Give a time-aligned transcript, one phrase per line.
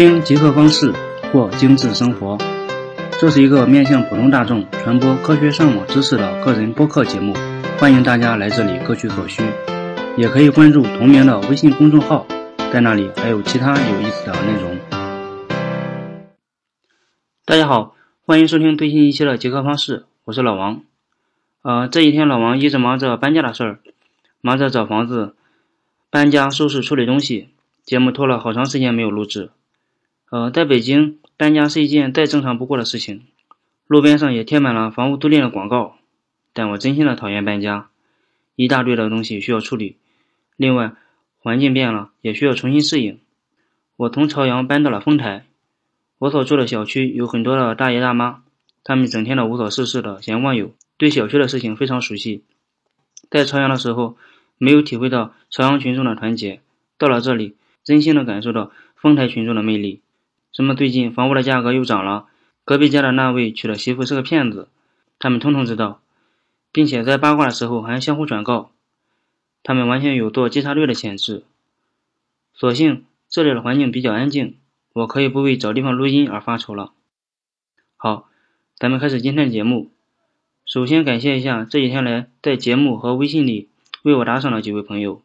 [0.00, 0.94] 听极客方式
[1.30, 2.38] 过精致生活，
[3.20, 7.34] 这是一个面向普通大众传播科学上网知识的个人播客节目，
[7.78, 9.42] 欢迎大家来这里各取所需，
[10.16, 12.26] 也可以关注同名的微信公众号，
[12.72, 14.78] 在那里还有其他有意思的内容。
[17.44, 17.94] 大家好，
[18.24, 20.80] 欢迎收听最新一期的极客方式，我是老王。
[21.60, 23.80] 呃，这几天老王一直忙着搬家的事儿，
[24.40, 25.34] 忙着找房子、
[26.08, 27.50] 搬家、收拾、处理东西，
[27.84, 29.50] 节目拖了好长时间没有录制。
[30.30, 33.24] 呃，在北京搬家是一件再正常不过的事情，
[33.88, 35.96] 路边上也贴满了房屋租赁的广告。
[36.52, 37.90] 但我真心的讨厌搬家，
[38.54, 39.96] 一大堆的东西需要处理，
[40.56, 40.92] 另外
[41.38, 43.18] 环境变了，也需要重新适应。
[43.96, 45.46] 我从朝阳搬到了丰台，
[46.18, 48.44] 我所住的小区有很多的大爷大妈，
[48.84, 50.72] 他们整天的无所事事的闲逛游。
[50.96, 52.44] 对小区的事情非常熟悉，
[53.30, 54.16] 在朝阳的时候
[54.58, 56.60] 没有体会到朝阳群众的团结，
[56.98, 60.02] 到了这里真心的感受到丰台群众的魅力。
[60.52, 62.26] 什么最近房屋的价格又涨了，
[62.64, 64.68] 隔壁家的那位娶的媳妇是个骗子，
[65.18, 66.00] 他们通通知道，
[66.72, 68.72] 并且在八卦的时候还相互转告，
[69.62, 71.44] 他们完全有做稽查队的潜质。
[72.52, 74.56] 所幸这里的环境比较安静，
[74.92, 76.92] 我可以不为找地方录音而发愁了。
[77.96, 78.28] 好，
[78.76, 79.90] 咱们开始今天的节目。
[80.66, 83.68] 首先感谢一下这几天来在节目和微信里
[84.02, 85.22] 为我打赏的几位朋友，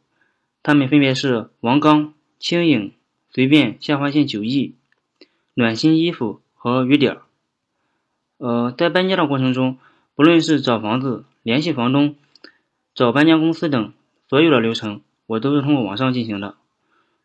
[0.61, 2.93] 他们分别是王刚、青影、
[3.33, 4.75] 随便下划线九亿、
[5.55, 7.21] 暖心衣服和雨点儿。
[8.37, 9.77] 呃，在搬家的过程中，
[10.13, 12.15] 不论是找房子、联系房东、
[12.93, 13.93] 找搬家公司等
[14.27, 16.55] 所有的流程，我都是通过网上进行的。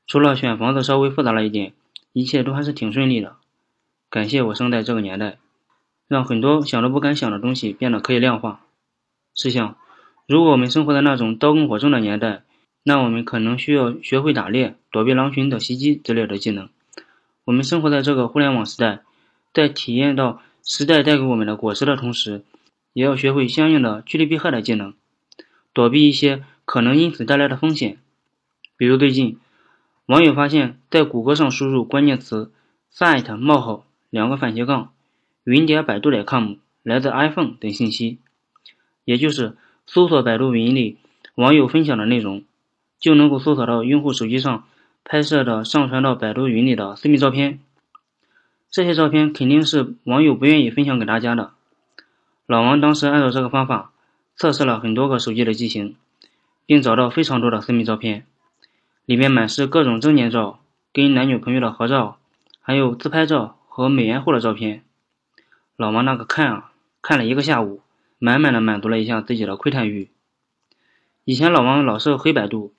[0.06, 1.72] 除了选房子稍微复杂了一点，
[2.12, 3.34] 一切都还是挺顺利的。
[4.08, 5.38] 感谢我生在这个年代。
[6.06, 8.62] 让很多想都不敢想的东西变得可以量化。
[9.34, 9.76] 试想，
[10.26, 12.42] 如果我们生活在那种刀耕火种的年代，
[12.82, 16.68] 那我们可能需要学会打猎、躲避狼群的袭击之类的技能。
[17.50, 19.00] 我们生活在这个互联网时代，
[19.52, 22.44] 在体验到时代带给我们的果实的同时，
[22.92, 24.94] 也要学会相应的趋利避害的技能，
[25.72, 27.98] 躲避一些可能因此带来的风险。
[28.76, 29.40] 比如最近，
[30.06, 32.52] 网友发现，在谷歌上输入关键词
[32.94, 34.92] “site 冒号两个反斜杠”。
[35.42, 36.54] 云点百度点 com
[36.84, 38.20] 来自 iPhone 等信息，
[39.04, 40.98] 也就是搜索百度云里
[41.34, 42.44] 网友分享的内容，
[43.00, 44.68] 就能够搜索到用户手机上
[45.04, 47.60] 拍摄的上传到百度云里的私密照片。
[48.70, 51.52] 这些照片肯定是网友不愿意分享给大家的。
[52.46, 53.92] 老王当时按照这个方法
[54.36, 55.96] 测试了很多个手机的机型，
[56.66, 58.26] 并找到非常多的私密照片，
[59.04, 60.60] 里面满是各种证件照、
[60.92, 62.18] 跟男女朋友的合照，
[62.60, 64.84] 还有自拍照和美颜后的照片。
[65.76, 66.72] 老王那个看啊，
[67.02, 67.80] 看了一个下午，
[68.18, 70.10] 满满的满足了一下自己的窥探欲。
[71.24, 72.72] 以前老王老是黑百度，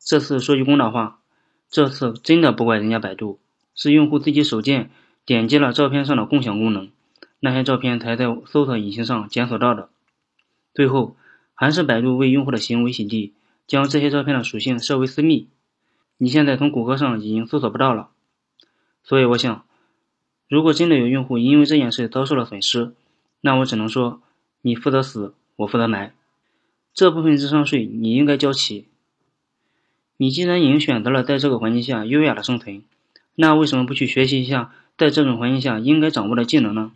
[0.00, 1.18] 这次说句公道话，
[1.70, 3.38] 这次真的不怪人家百度，
[3.74, 4.90] 是用户自己手贱
[5.24, 6.90] 点击了照片上的共享功能，
[7.40, 9.88] 那些照片才在搜索引擎上检索到的。
[10.74, 11.16] 最后
[11.54, 13.34] 还是百度为用户的行为洗地，
[13.66, 15.48] 将这些照片的属性设为私密，
[16.18, 18.10] 你现在从谷歌上已经搜索不到了。
[19.02, 19.64] 所以我想。
[20.48, 22.94] 如果真的有用户因为这件事遭受了损失，
[23.40, 24.22] 那我只能说，
[24.62, 26.14] 你负责死，我负责埋。
[26.94, 28.86] 这部分智商税你应该交齐。
[30.16, 32.82] 你既然已经选择了在这个环境下优雅的生存，
[33.34, 36.92] 那为什么不去学习一下在这种环境下应该掌握的技能呢？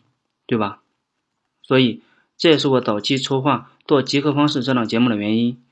[0.47, 0.81] 对吧？
[1.63, 2.03] 所以
[2.37, 5.63] 这也是我早期筹划做极客方式这档节目的原因，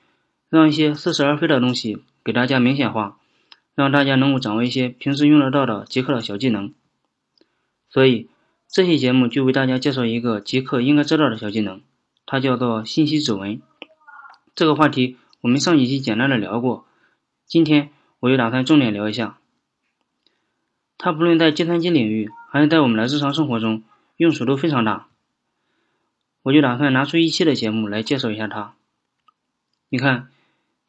[0.48, 3.18] 让一些似是而非的东西给大家明显化，
[3.74, 6.72] 让大家能够掌握一些平时用得到的极客的小技能。
[7.90, 8.28] 所以，
[8.68, 11.80] 这期节目就为大家介绍一个极客应该知道的小技能，
[12.26, 13.62] 它叫做信息指纹。
[14.54, 16.84] 这个话题我们上几期简单的聊过，
[17.48, 17.88] 今天
[18.20, 19.38] 我就打算重点聊一下。
[20.98, 23.82] 它不论在计算机领域，还是在我们的日常生活中，
[24.18, 25.08] 用处都非常大。
[26.42, 28.74] 我就打算拿出一期的节目来介绍一下它。
[29.88, 30.28] 你看，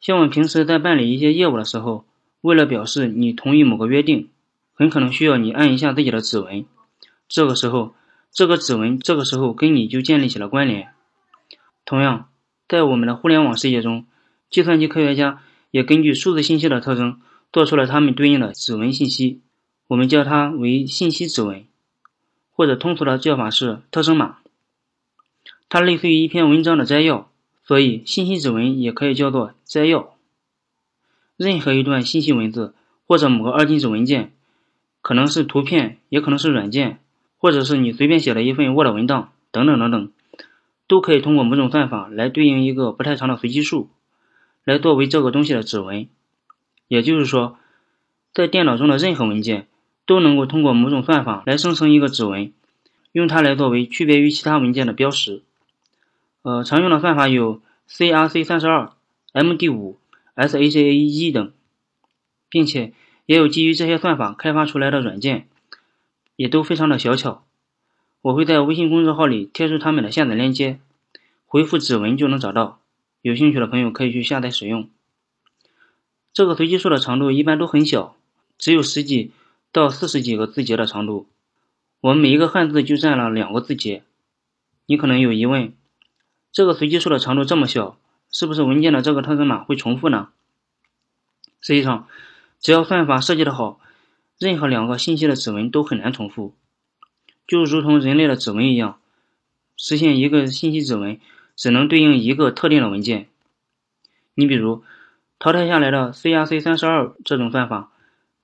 [0.00, 2.04] 像我们平时在办理一些业务的时候，
[2.42, 4.28] 为了表示你同意某个约定，
[4.74, 6.66] 很可能需要你按一下自己的指纹。
[7.26, 7.94] 这个时候，
[8.30, 10.92] 这个指纹这个时候跟你就建立起了关联。
[11.86, 12.28] 同样，
[12.68, 14.04] 在我们的互联网世界中，
[14.50, 17.20] 计算机科学家也根据数字信息的特征，
[17.52, 19.40] 做出了它们对应的指纹信息，
[19.88, 21.64] 我们叫它为信息指纹，
[22.50, 24.38] 或者通俗的叫法是特征码。
[25.68, 27.30] 它类似于一篇文章的摘要，
[27.64, 30.14] 所以信息指纹也可以叫做摘要。
[31.36, 32.74] 任何一段信息文字
[33.06, 34.32] 或者某个二进制文件，
[35.00, 36.98] 可能是图片，也可能是软件。
[37.42, 40.12] 或者是你随便写了一份 Word 文档，等等等等，
[40.86, 43.88] 都可以通过某种算法来对应一个不太长的随机数，
[44.64, 46.08] 来作为这个东西的指纹。
[46.88, 47.58] 也就是说，
[48.34, 49.68] 在电脑中的任何文件，
[50.06, 52.52] 都能够通过某种算法来生成一个指纹，
[53.12, 55.42] 用它来作为区别于其他文件的标识。
[56.42, 58.92] 呃，常用的算法有 CRC 三十二、
[59.32, 59.98] MD 五、
[60.34, 61.52] SACA 一等，
[62.48, 62.92] 并且
[63.26, 65.46] 也有基于这些算法开发出来的软件，
[66.34, 67.44] 也都非常的小巧。
[68.22, 70.80] 我会在微信公众号里贴出他们的下载链接，
[71.46, 72.79] 回复指纹就能找到。
[73.22, 74.88] 有兴趣的朋友可以去下载使用。
[76.32, 78.16] 这个随机数的长度一般都很小，
[78.56, 79.32] 只有十几
[79.72, 81.26] 到四十几个字节的长度。
[82.00, 84.04] 我们每一个汉字就占了两个字节。
[84.86, 85.74] 你可能有疑问，
[86.50, 87.98] 这个随机数的长度这么小，
[88.30, 90.30] 是不是文件的这个特征码会重复呢？
[91.60, 92.08] 实际上，
[92.58, 93.78] 只要算法设计的好，
[94.38, 96.54] 任何两个信息的指纹都很难重复。
[97.46, 98.98] 就如同人类的指纹一样，
[99.76, 101.20] 实现一个信息指纹。
[101.60, 103.28] 只能对应一个特定的文件。
[104.32, 104.82] 你比如
[105.38, 107.92] 淘汰下来的 CRC 三十二这种算法，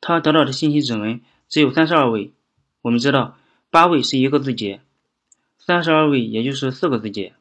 [0.02, 2.34] 它得到的信息指纹只有三十二位。
[2.82, 3.38] 我们知道
[3.70, 4.82] 八位是一个字节，
[5.56, 7.32] 三十二位也就是四个字节。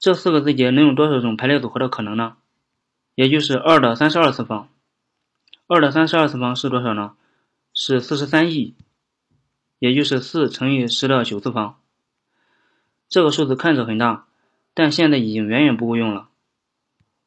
[0.00, 2.36] 这四个字节能有多少种排列组合的可能呢？
[3.14, 4.68] 也就是二的三十二次方。
[5.68, 7.14] 二的三十二次方是多少呢？
[7.72, 8.74] 是四十三亿，
[9.78, 11.78] 也就是四乘以十的九次方。
[13.08, 14.24] 这个数字看着很大。
[14.78, 16.28] 但现在已经远远不够用了。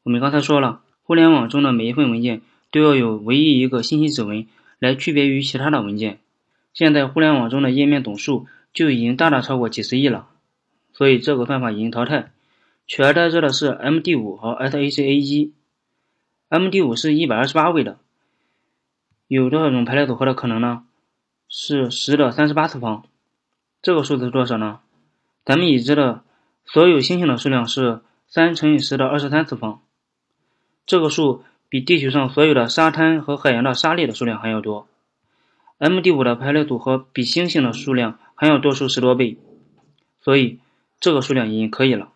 [0.04, 2.40] 我们刚才说了，互联网中的每一份文件
[2.70, 4.46] 都要有唯一一个信息指纹
[4.78, 6.18] 来区别于其他的文件。
[6.72, 10.28] 现在互联网中的页面总数就已经大大超过几十亿了，
[10.94, 12.30] 所以这个算法已经淘汰，
[12.86, 15.50] 取而代之的是 MD5 和 SACA1。
[16.48, 17.98] MD5 是一百二十八位的，
[19.28, 20.84] 有多少种排列组合的可能呢？
[21.50, 23.04] 是十的三十八次方。
[23.82, 24.80] 这个数字是多少呢？
[25.44, 26.24] 咱们已知的。
[26.64, 29.80] 所有星星的数量是三乘以十的二十三次方，
[30.86, 34.86] 这个数比地球上所有的沙滩和海洋的沙粒的数量还要多。
[35.78, 39.36] MD5 的排列组合比星星的数量还要多出十多倍，
[40.20, 40.60] 所以
[41.00, 42.10] 这个数量已经可以了。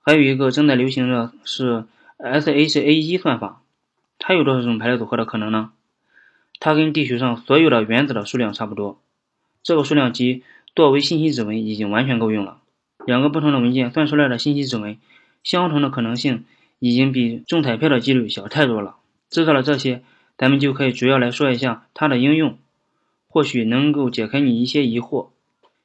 [0.00, 1.84] 还有一个正在流行的是
[2.18, 3.60] SACA1 算法，
[4.18, 5.72] 它有多少种排列组合的可能呢？
[6.60, 9.02] 它跟地球上所有的原子的数量差不多，
[9.64, 10.44] 这个数量级
[10.76, 12.61] 作为信息指纹已经完全够用了。
[13.06, 14.96] 两个不同的文件算出来的信息指纹，
[15.42, 16.44] 相同的可能性
[16.78, 18.96] 已经比中彩票的几率小太多了。
[19.28, 20.02] 知道了这些，
[20.36, 22.58] 咱们就可以主要来说一下它的应用，
[23.28, 25.28] 或许能够解开你一些疑惑。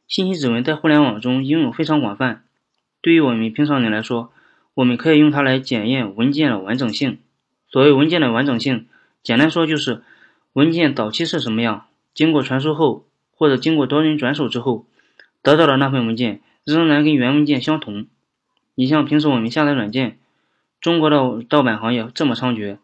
[0.07, 2.43] 信息指纹在互联网中应用非常广泛。
[3.01, 4.31] 对于我们平常人来说，
[4.73, 7.19] 我们可以用它来检验文件的完整性。
[7.69, 8.87] 所谓文件的完整性，
[9.23, 10.03] 简单说就是
[10.53, 14.85] 文件早期是什么样，经过传输后，或者经过多人转手之后，
[15.41, 16.41] 得到的那份文件。
[16.73, 18.07] 仍然跟原文件相同。
[18.75, 20.19] 你像平时我们下载软件，
[20.81, 22.77] 中国的盗版行业这么猖獗，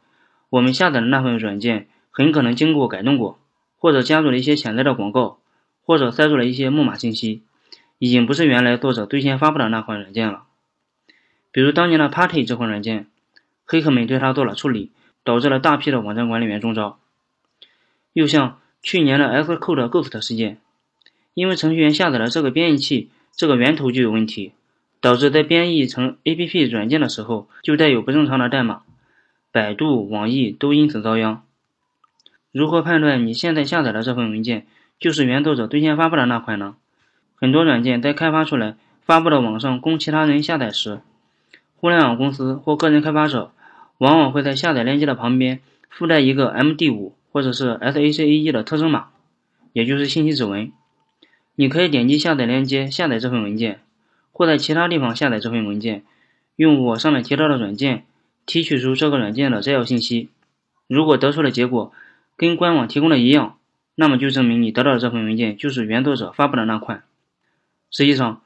[0.49, 3.37] 我们下载的那份软件很可能经过改动过，
[3.77, 5.37] 或者加入了一些潜在的广告，
[5.83, 7.43] 或者塞入了一些木马信息，
[7.99, 10.43] 已经不是原来作者最先发布的那款软件了。
[11.51, 13.07] 比如当年的 Party 这款软件，
[13.65, 14.91] 黑客们对它做了处理，
[15.25, 16.99] 导致了大批的网站管理员中招。
[18.13, 20.61] 又像去年的 Xcode Ghost 事件，
[21.33, 23.09] 因为程序员下载了这个编译器。
[23.35, 24.53] 这个源头就有问题，
[25.01, 28.83] 导致在编译成 APP 软件的时候就带有不正常的代码，
[29.51, 31.43] 百度、网易都因此遭殃。
[32.51, 34.67] 如何判断你现在下载的这份文件
[34.99, 36.75] 就是原作者最先发布的那款呢？
[37.35, 41.01] 很多软件在开发出来发布到网上供其他人下载时，
[41.75, 43.51] 互联网公司或个人开发者
[43.97, 49.07] 往往会在下载链接的旁边附带一个 MD5 或者是 SACA1 的特征码，
[49.73, 50.71] 也就是信息指纹。
[51.55, 53.79] 你可以点击下载链接下载这份文件，
[54.31, 56.03] 或在其他地方下载这份文件，
[56.55, 58.05] 用我上面提到的软件
[58.47, 60.29] 提取出这个软件的摘要信息。
[60.87, 61.93] 如果得出的结果
[62.35, 63.57] 跟官网提供的一样，
[63.93, 67.03] 那么就证明你得到的这份文件就是原作者发布的那款。
[67.91, 68.41] 实际上，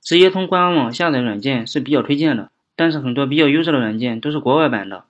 [0.00, 5.02] 直接从官网下载软件是比较推荐的，但是很多比较优质的软件都是国外版的。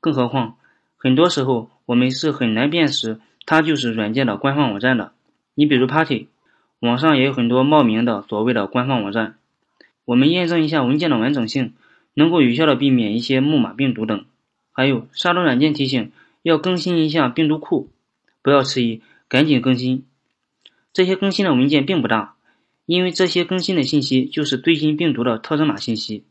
[0.00, 0.56] 更何况，
[0.96, 3.20] 很多时候我们是很难辨识。
[3.46, 5.12] 它就是软件的官方网站的。
[5.54, 6.28] 你比如 Party，
[6.80, 9.36] 网上也有很多冒名的所谓的官方网站。
[10.06, 11.74] 我们验证一下文件的完整性，
[12.14, 14.24] 能够有效的避免一些木马病毒等。
[14.72, 16.10] 还有杀毒软件提醒
[16.40, 17.90] 要更新一下病毒库，
[18.40, 19.02] 不要迟疑，
[19.34, 20.06] 赶紧更新。
[20.92, 22.36] 这些更新的文件并不大，
[22.86, 26.22] 因为这些更新的信息就是最新病毒的特征码信息。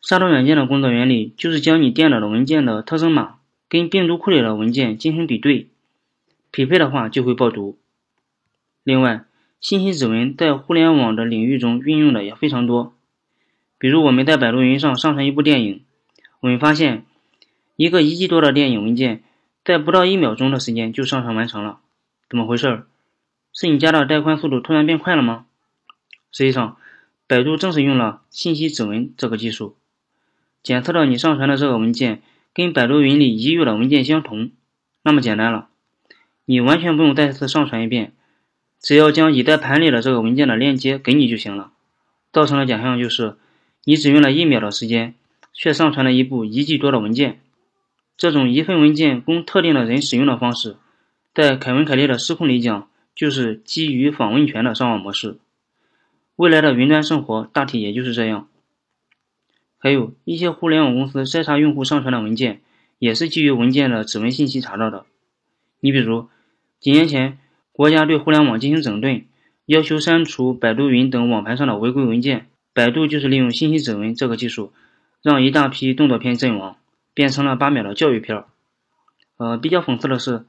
[0.00, 3.36] 杀毒软件的工作原理就是将你电脑的文件的特征码
[3.68, 5.68] 跟病毒库里的文件进行比对。
[6.50, 7.78] 匹配的话就会爆毒。
[8.82, 9.22] 另外，
[9.60, 12.96] 信息指纹在互联网的领域中运用的也非常多。
[13.78, 15.84] 比如我们在百度云上上传一部电影，
[16.40, 17.04] 我们发现
[17.76, 19.22] 一个一 G 多的电影文件，
[19.64, 21.78] 在不到一秒钟的时间就上传完成了。
[22.28, 22.84] 怎么回事？
[23.52, 25.46] 是你家的带宽速度突然变快了吗？
[26.32, 26.76] 实际上，
[27.26, 29.76] 百度正是用了信息指纹这个技术，
[30.62, 34.50] 检测到你上传的这个文件跟百度云里已有的文件相同，
[35.02, 35.68] 那么简单了。
[36.44, 38.12] 你完全不用再次上传一遍，
[38.80, 41.72] 只要将已在盘里的这个文件的链接给你就行了。
[42.32, 43.36] 造成的假象就是，
[43.84, 45.14] 你只用了一秒的时间，
[45.52, 47.40] 却上传了一部一 G 多的文件。
[48.16, 50.76] 这种一份文件供特定的人使用的方式，
[51.36, 55.36] 在凯文·凯利的失控里讲，就是基于访问权的上网模式。
[56.34, 58.48] 未来的云端生活大体也就是这样。
[59.76, 62.62] 还有一些互联网公司筛查用户上传的文件，
[62.98, 65.04] 也是基于文件的指纹信息查到的。
[65.80, 66.30] 你比如。
[66.80, 67.38] 几年前，
[67.70, 69.26] 国家对互联网进行整顿，
[69.66, 72.46] 要求删除百度云等网盘上的违规文件。
[72.72, 74.72] 百度就是利用信息指纹这个技术，
[75.22, 76.78] 让一大批动作片阵亡，
[77.12, 78.44] 变成了八秒的教育片。
[79.36, 80.46] 呃，比较讽刺的是，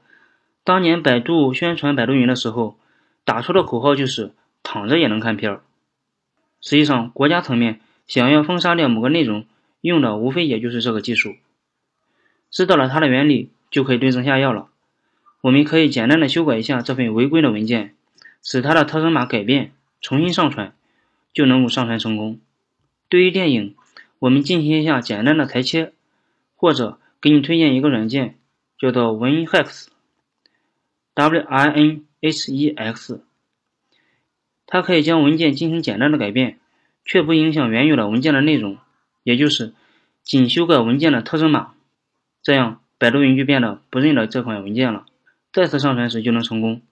[0.68, 2.76] 当年百度宣传百度云的时候，
[3.24, 5.62] 打出的口号就是“躺着也能看片儿”。
[6.60, 9.46] 实际上，国家层面想要封杀掉某个内容，
[9.80, 11.36] 用的无非也就是这个技术。
[12.50, 14.68] 知道了它的原理，就可以对症下药了。
[15.40, 17.94] 我们可以简单的修改一下这份违规的文件，
[18.42, 19.72] 使它的特征码改变，
[20.02, 20.74] 重新上传，
[21.32, 22.40] 就能够上传成功。
[23.08, 23.74] 对于电影，
[24.18, 25.94] 我们进行一下简单的裁切，
[26.54, 28.36] 或者给你推荐一个软件，
[28.78, 29.86] 叫做 WinHex
[31.26, 33.20] Winhex，
[34.66, 36.60] 它可以将文件进行简单的改变，
[37.04, 38.78] 却不影响原有的文件的内容，
[39.24, 39.74] 也就是
[40.22, 41.74] 仅修改文件的特征码，
[42.42, 45.06] 这样百度云就变得不认得这款文件了。
[45.52, 46.82] 再次上传时就能成功。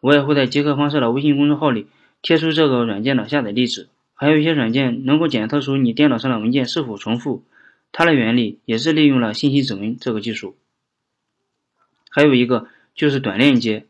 [0.00, 1.86] 我也会在极客方式的微信公众号里
[2.20, 3.88] 贴出这个软件的下载地址。
[4.14, 7.42] 还有一些软件能够检测出你电脑上的文件是否重复，
[7.90, 10.56] 它的原理也是利用了信息指纹这个技术。
[12.10, 13.86] 还有一个就是短链接，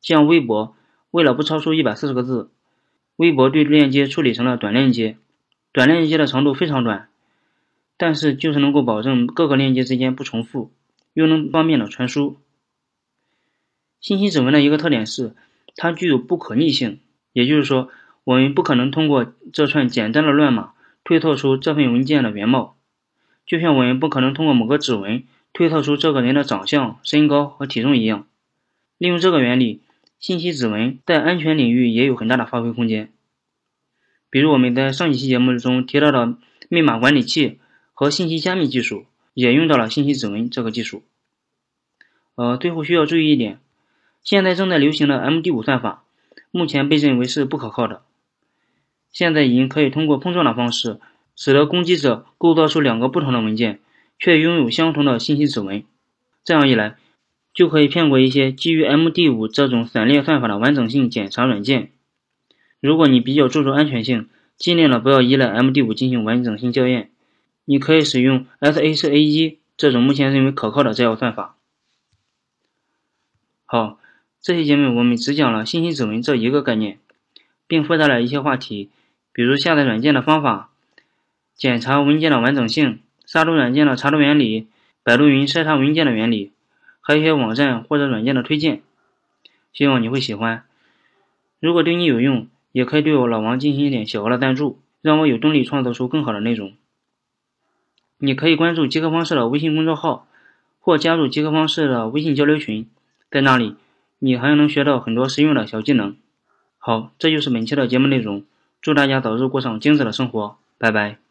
[0.00, 0.74] 像微博，
[1.10, 2.50] 为了不超出一百四十个字，
[3.16, 5.16] 微博对链接处理成了短链接。
[5.72, 7.10] 短链接的长度非常短，
[7.96, 10.72] 但是就是能够保证各个链接之间不重复，
[11.12, 12.38] 又能方便的传输。
[14.00, 15.36] 信息指纹的一个特点是，
[15.76, 16.98] 它具有不可逆性，
[17.32, 17.88] 也就是说，
[18.24, 20.72] 我们不可能通过这串简单的乱码
[21.04, 22.76] 推测出这份文件的原貌，
[23.46, 28.26] 就像我们不可能通过某个指纹推测出这个人的长相、身高和体重一样。
[28.98, 29.80] 利用这个原理，
[30.18, 33.12] 信息指纹在安全领域也有很大的发挥空间。
[34.28, 36.36] 比如我们在上几期节目中提到的
[36.68, 37.58] 密码管理器
[37.92, 41.02] 和信息加密技术，也用到了信息指纹这个技术。
[42.36, 43.58] 呃，最后需要注意一点。
[44.22, 46.04] 现在正在流行的 MD5 算法，
[46.50, 48.02] 目前被认为是不可靠的。
[49.10, 51.00] 现在已经可以通过碰撞的方式，
[51.34, 53.80] 使得攻击者构造出两个不同的文件，
[54.20, 55.82] 却拥有相同的信息指纹。
[56.44, 56.96] 这样一来，
[57.52, 61.90] 就可以骗过一些基于 MD5 这种散列算法的完整性检查软件。
[62.80, 67.10] 如果你比较注重安全性，尽量的不要依赖 MD5 进行完整性校验，
[67.64, 71.56] 你可以使用 SHA1 这种目前认为可靠的摘要算法。
[73.64, 73.98] 好。
[74.42, 76.98] 这期节目我们只讲了信息指纹这一个概念，
[77.66, 78.88] 并附带了一些话题，
[79.34, 80.70] 比如下载软件的方法、
[81.54, 83.00] 检查文件的完整性、
[83.32, 84.66] 杀毒软件的查毒原理、
[85.04, 86.50] 百度云筛查文件的原理，
[87.00, 88.82] 还有一些网站或者软件的推荐。
[89.72, 90.64] 希望你会喜欢。
[91.60, 96.72] 如果对你有用，也可以对我老王进行一点小额的赞助，让我有动力创造出更好的内容。
[98.18, 100.26] 你可以关注极客方式的微信公众号，
[100.80, 102.88] 或加入极客方式的微信交流群，
[103.30, 103.76] 在那里。
[104.18, 106.16] 你还能学到很多实用的小技能。
[106.78, 108.42] 好，这就是本期的节目内容，
[108.82, 111.29] 祝大家早日过上精致的生活，拜拜。